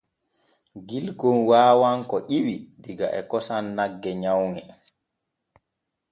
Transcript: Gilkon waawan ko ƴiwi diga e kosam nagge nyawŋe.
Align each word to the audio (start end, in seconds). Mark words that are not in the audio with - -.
Gilkon 0.87 1.37
waawan 1.49 1.99
ko 2.09 2.17
ƴiwi 2.29 2.55
diga 2.83 3.07
e 3.19 3.21
kosam 3.29 3.65
nagge 3.77 4.11
nyawŋe. 4.21 4.61